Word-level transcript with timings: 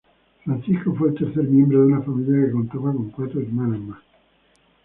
Francisco 0.43 0.95
fue 0.95 1.09
el 1.09 1.13
tercer 1.13 1.43
miembro 1.43 1.81
de 1.81 1.93
una 1.93 2.01
familia 2.01 2.47
que 2.47 2.51
contaba 2.53 2.91
con 2.91 3.11
cuatro 3.11 3.39
hermanas 3.39 3.79
más. 3.81 3.99